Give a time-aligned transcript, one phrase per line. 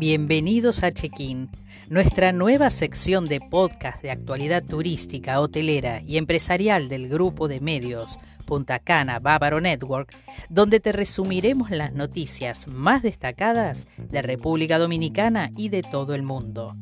[0.00, 1.50] Bienvenidos a Check-in,
[1.90, 8.18] nuestra nueva sección de podcast de actualidad turística, hotelera y empresarial del grupo de medios
[8.46, 10.16] Punta Cana Bávaro Network,
[10.48, 16.76] donde te resumiremos las noticias más destacadas de República Dominicana y de todo el mundo.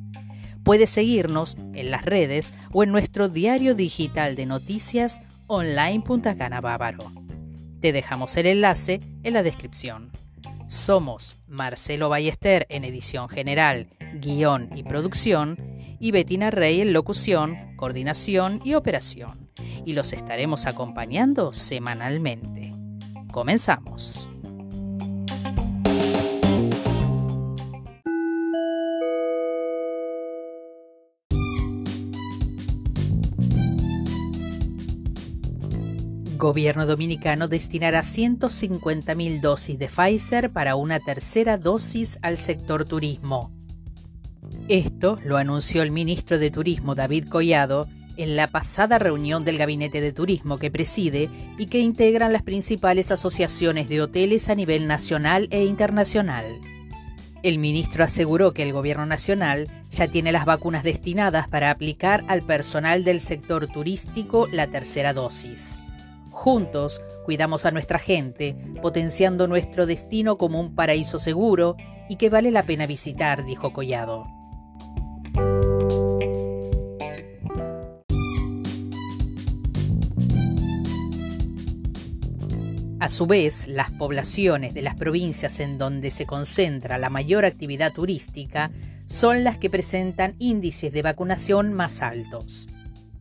[0.62, 6.60] Puedes seguirnos en las redes o en nuestro diario digital de noticias online Punta Cana
[6.60, 7.12] Bávaro.
[7.80, 10.10] Te dejamos el enlace en la descripción.
[10.66, 13.88] Somos Marcelo Ballester en edición general,
[14.20, 15.56] guion y producción,
[16.00, 19.50] y Betina Rey en locución, coordinación y operación.
[19.84, 22.72] Y los estaremos acompañando semanalmente.
[23.32, 24.28] Comenzamos.
[36.38, 43.52] Gobierno dominicano destinará 150.000 dosis de Pfizer para una tercera dosis al sector turismo.
[44.68, 50.00] Esto lo anunció el ministro de Turismo David Collado en la pasada reunión del Gabinete
[50.00, 55.48] de Turismo que preside y que integran las principales asociaciones de hoteles a nivel nacional
[55.50, 56.60] e internacional.
[57.42, 62.42] El ministro aseguró que el Gobierno Nacional ya tiene las vacunas destinadas para aplicar al
[62.42, 65.80] personal del sector turístico la tercera dosis.
[66.38, 71.74] Juntos cuidamos a nuestra gente, potenciando nuestro destino como un paraíso seguro
[72.08, 74.22] y que vale la pena visitar, dijo Collado.
[83.00, 87.92] A su vez, las poblaciones de las provincias en donde se concentra la mayor actividad
[87.92, 88.70] turística
[89.06, 92.68] son las que presentan índices de vacunación más altos.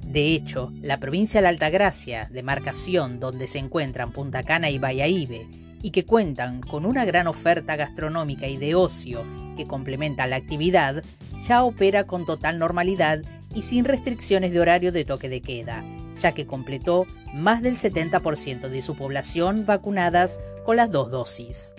[0.07, 5.47] De hecho, la provincia de Altagracia, demarcación donde se encuentran Punta Cana y Ibe,
[5.81, 9.25] y que cuentan con una gran oferta gastronómica y de ocio
[9.57, 11.03] que complementa la actividad,
[11.45, 13.21] ya opera con total normalidad
[13.53, 15.83] y sin restricciones de horario de toque de queda,
[16.15, 21.73] ya que completó más del 70% de su población vacunadas con las dos dosis.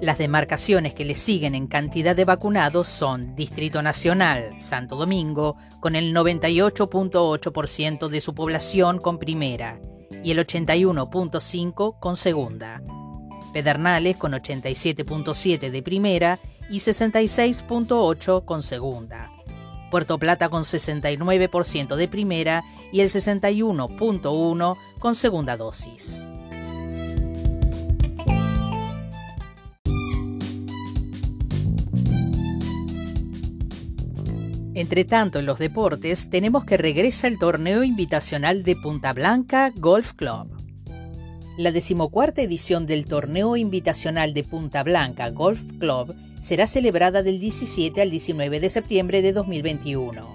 [0.00, 5.94] Las demarcaciones que le siguen en cantidad de vacunados son Distrito Nacional, Santo Domingo, con
[5.94, 9.78] el 98.8% de su población con primera
[10.24, 12.80] y el 81.5% con segunda.
[13.52, 16.38] Pedernales con 87.7% de primera
[16.70, 19.30] y 66.8% con segunda.
[19.90, 26.22] Puerto Plata con 69% de primera y el 61.1% con segunda dosis.
[34.80, 40.14] Entre tanto, en los deportes tenemos que regresa el torneo invitacional de Punta Blanca Golf
[40.14, 40.56] Club.
[41.58, 48.00] La decimocuarta edición del torneo invitacional de Punta Blanca Golf Club será celebrada del 17
[48.00, 50.34] al 19 de septiembre de 2021.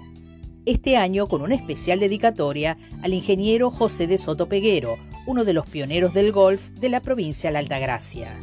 [0.64, 4.96] Este año con una especial dedicatoria al ingeniero José de Soto Peguero,
[5.26, 8.38] uno de los pioneros del golf de la provincia de la Altagracia.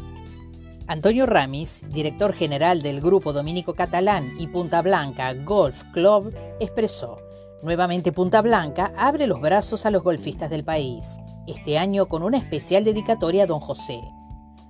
[0.88, 7.20] Antonio Ramis, director general del Grupo Dominico Catalán y Punta Blanca Golf Club, expresó,
[7.62, 12.38] nuevamente Punta Blanca abre los brazos a los golfistas del país, este año con una
[12.38, 14.02] especial dedicatoria a don José.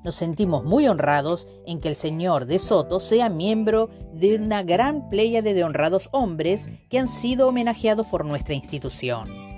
[0.04, 5.10] Nos sentimos muy honrados en que el señor de Soto sea miembro de una gran
[5.10, 9.53] playa de honrados hombres que han sido homenajeados por nuestra institución.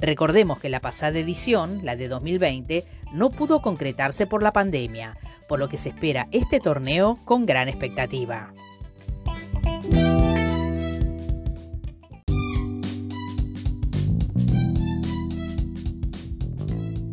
[0.00, 5.58] Recordemos que la pasada edición, la de 2020, no pudo concretarse por la pandemia, por
[5.58, 8.54] lo que se espera este torneo con gran expectativa.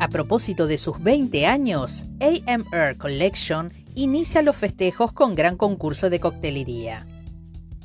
[0.00, 6.20] A propósito de sus 20 años, AMR Collection inicia los festejos con gran concurso de
[6.20, 7.06] coctelería.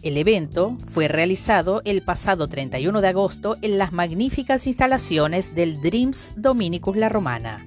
[0.03, 6.33] El evento fue realizado el pasado 31 de agosto en las magníficas instalaciones del Dreams
[6.35, 7.65] Dominicus La Romana.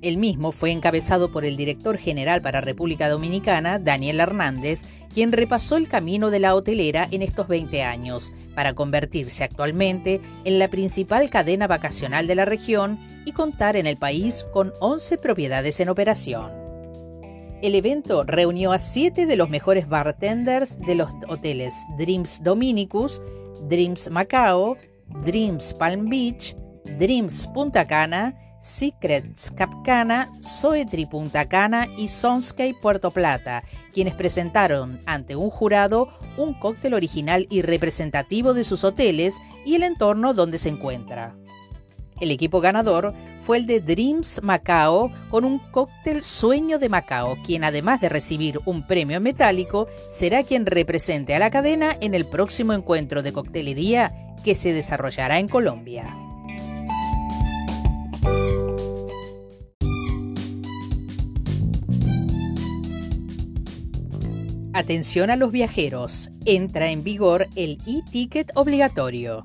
[0.00, 5.76] El mismo fue encabezado por el director general para República Dominicana, Daniel Hernández, quien repasó
[5.76, 11.28] el camino de la hotelera en estos 20 años, para convertirse actualmente en la principal
[11.28, 16.67] cadena vacacional de la región y contar en el país con 11 propiedades en operación.
[17.60, 23.20] El evento reunió a siete de los mejores bartenders de los hoteles Dreams Dominicus,
[23.68, 24.76] Dreams Macao,
[25.24, 26.54] Dreams Palm Beach,
[27.00, 35.34] Dreams Punta Cana, Secrets Capcana, Soetri Punta Cana y Sonscape Puerto Plata, quienes presentaron ante
[35.34, 40.68] un jurado un cóctel original y representativo de sus hoteles y el entorno donde se
[40.68, 41.36] encuentra.
[42.20, 47.64] El equipo ganador fue el de Dreams Macao con un cóctel Sueño de Macao, quien
[47.64, 52.72] además de recibir un premio metálico, será quien represente a la cadena en el próximo
[52.72, 54.12] encuentro de coctelería
[54.44, 56.14] que se desarrollará en Colombia.
[64.72, 69.42] Atención a los viajeros, entra en vigor el e-ticket obligatorio.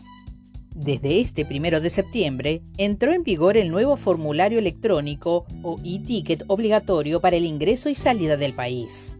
[0.75, 7.22] Desde este primero de septiembre entró en vigor el nuevo formulario electrónico o e-ticket obligatorio
[7.22, 9.16] para el ingreso y salida del país.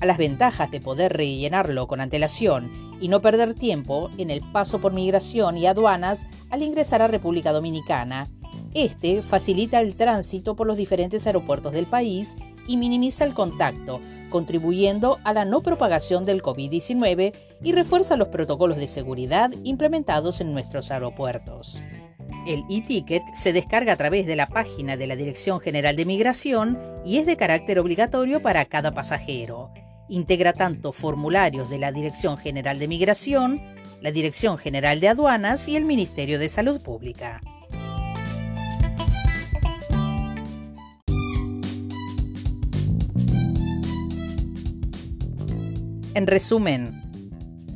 [0.00, 4.80] A las ventajas de poder rellenarlo con antelación y no perder tiempo en el paso
[4.80, 8.28] por migración y aduanas al ingresar a República Dominicana,
[8.74, 12.36] este facilita el tránsito por los diferentes aeropuertos del país
[12.66, 14.00] y minimiza el contacto,
[14.32, 20.52] contribuyendo a la no propagación del COVID-19 y refuerza los protocolos de seguridad implementados en
[20.52, 21.82] nuestros aeropuertos.
[22.46, 26.78] El e-ticket se descarga a través de la página de la Dirección General de Migración
[27.04, 29.70] y es de carácter obligatorio para cada pasajero.
[30.08, 33.60] Integra tanto formularios de la Dirección General de Migración,
[34.00, 37.40] la Dirección General de Aduanas y el Ministerio de Salud Pública.
[46.14, 47.00] En resumen,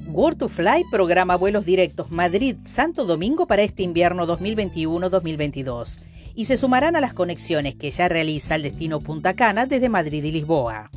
[0.08, 6.00] World to Fly programa vuelos directos Madrid-Santo Domingo para este invierno 2021-2022
[6.34, 10.22] y se sumarán a las conexiones que ya realiza el destino Punta Cana desde Madrid
[10.22, 10.90] y Lisboa.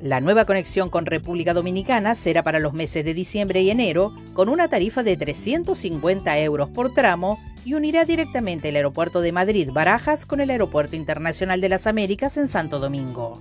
[0.00, 4.48] La nueva conexión con República Dominicana será para los meses de diciembre y enero con
[4.48, 10.26] una tarifa de 350 euros por tramo y unirá directamente el aeropuerto de Madrid Barajas
[10.26, 13.40] con el Aeropuerto Internacional de las Américas en Santo Domingo.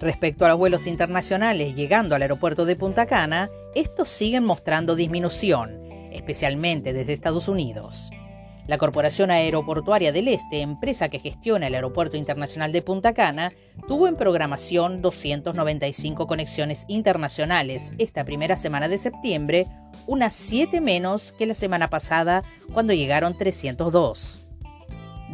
[0.00, 5.82] Respecto a los vuelos internacionales llegando al aeropuerto de Punta Cana, estos siguen mostrando disminución,
[6.12, 8.10] especialmente desde Estados Unidos.
[8.68, 13.52] La Corporación Aeroportuaria del Este, empresa que gestiona el Aeropuerto Internacional de Punta Cana,
[13.88, 19.66] tuvo en programación 295 conexiones internacionales esta primera semana de septiembre,
[20.06, 24.42] unas 7 menos que la semana pasada cuando llegaron 302.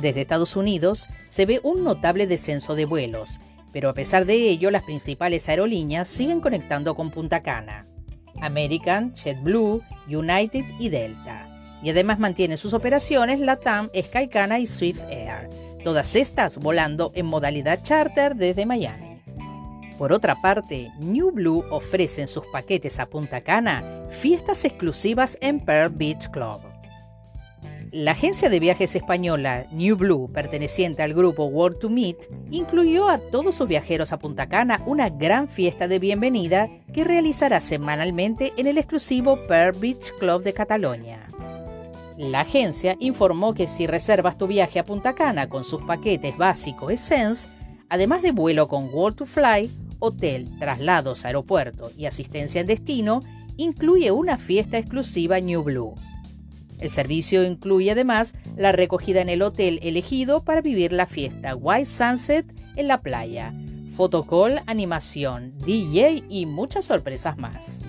[0.00, 3.40] Desde Estados Unidos se ve un notable descenso de vuelos,
[3.74, 7.88] pero a pesar de ello las principales aerolíneas siguen conectando con Punta Cana.
[8.40, 11.48] American, JetBlue, United y Delta.
[11.82, 15.48] Y además mantienen sus operaciones LATAM, Skycana y Swift Air,
[15.82, 19.20] todas estas volando en modalidad charter desde Miami.
[19.98, 25.58] Por otra parte, New Blue ofrece en sus paquetes a Punta Cana fiestas exclusivas en
[25.58, 26.73] Pearl Beach Club.
[27.94, 33.18] La agencia de viajes española New Blue, perteneciente al grupo World to Meet, incluyó a
[33.18, 38.66] todos sus viajeros a Punta Cana una gran fiesta de bienvenida que realizará semanalmente en
[38.66, 41.28] el exclusivo Pearl Beach Club de Cataluña.
[42.16, 46.92] La agencia informó que si reservas tu viaje a Punta Cana con sus paquetes básicos
[46.92, 47.48] Essence,
[47.88, 49.70] además de vuelo con World to Fly,
[50.00, 53.20] hotel, traslados, aeropuerto y asistencia en destino,
[53.56, 55.94] incluye una fiesta exclusiva New Blue.
[56.78, 61.86] El servicio incluye además la recogida en el hotel elegido para vivir la fiesta White
[61.86, 63.52] Sunset en la playa,
[63.96, 67.82] fotocall, animación, DJ y muchas sorpresas más.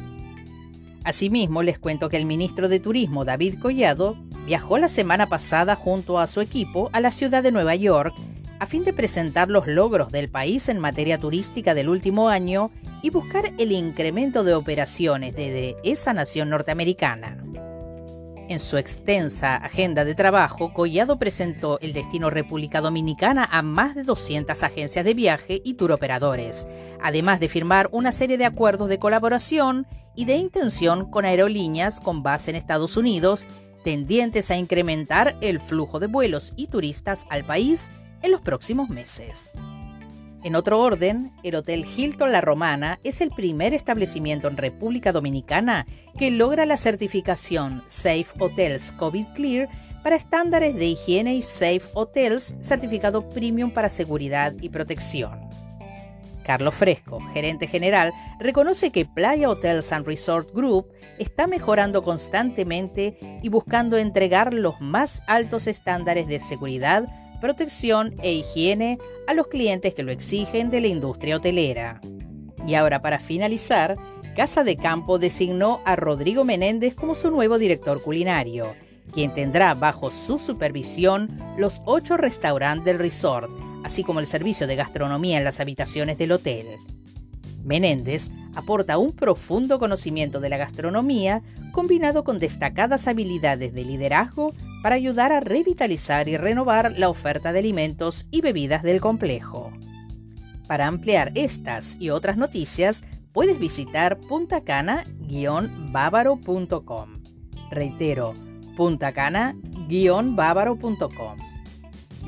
[1.03, 6.19] Asimismo, les cuento que el ministro de Turismo David Collado viajó la semana pasada junto
[6.19, 8.15] a su equipo a la ciudad de Nueva York
[8.59, 12.71] a fin de presentar los logros del país en materia turística del último año
[13.01, 17.44] y buscar el incremento de operaciones desde esa nación norteamericana.
[18.47, 24.03] En su extensa agenda de trabajo, Collado presentó el destino República Dominicana a más de
[24.03, 26.67] 200 agencias de viaje y turoperadores,
[27.01, 32.21] además de firmar una serie de acuerdos de colaboración y de intención con aerolíneas con
[32.21, 33.47] base en Estados Unidos,
[33.83, 39.53] tendientes a incrementar el flujo de vuelos y turistas al país en los próximos meses.
[40.45, 45.87] En otro orden, el Hotel Hilton La Romana es el primer establecimiento en República Dominicana
[46.19, 49.67] que logra la certificación Safe Hotels COVID Clear
[50.03, 55.49] para estándares de higiene y Safe Hotels certificado Premium para seguridad y protección.
[56.43, 60.85] Carlos Fresco, gerente general, reconoce que Playa Hotels and Resort Group
[61.17, 67.07] está mejorando constantemente y buscando entregar los más altos estándares de seguridad,
[67.45, 68.97] protección e higiene
[69.27, 72.01] a los clientes que lo exigen de la industria hotelera.
[72.65, 73.99] Y ahora para finalizar,
[74.35, 78.73] Casa de Campo designó a Rodrigo Menéndez como su nuevo director culinario,
[79.13, 83.51] quien tendrá bajo su supervisión los ocho restaurantes del resort,
[83.83, 86.65] así como el servicio de gastronomía en las habitaciones del hotel.
[87.63, 94.51] Menéndez aporta un profundo conocimiento de la gastronomía combinado con destacadas habilidades de liderazgo
[94.85, 99.73] para ayudar a revitalizar y renovar la oferta de alimentos y bebidas del complejo.
[100.67, 107.13] Para ampliar estas y otras noticias, puedes visitar puntacana-bávaro.com.
[107.71, 108.35] Reitero,
[108.77, 111.37] puntacana-bávaro.com.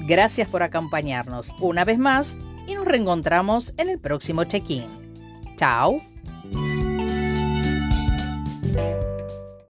[0.08, 4.88] Gracias por acompañarnos una vez más y nos reencontramos en el próximo check-in.
[5.58, 6.02] Chao.